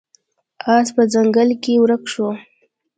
اس 0.75 0.87
په 0.95 1.03
ځنګل 1.13 1.49
کې 1.63 1.73
ورک 1.81 2.03
شو. 2.13 2.29